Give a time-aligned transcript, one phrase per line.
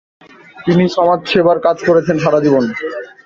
[0.65, 2.63] তিনি সমাজসেবা কাজে করেছেন সারা জীবন।